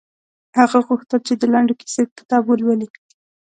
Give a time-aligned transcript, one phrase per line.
[0.59, 2.87] هغه غوښتل چې د لنډو کیسو کتاب ولولي